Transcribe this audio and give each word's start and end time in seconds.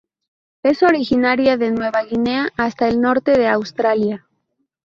Es 0.63 0.81
originaria 0.81 1.57
de 1.57 1.69
Nueva 1.69 2.03
Guinea 2.05 2.49
hasta 2.57 2.87
el 2.89 3.01
norte 3.01 3.33
de 3.37 3.47
Australia. 3.47 4.27